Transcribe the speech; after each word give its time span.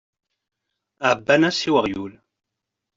Ɛebban-as 1.09 1.59
i 1.69 1.69
weɣyul. 1.73 2.13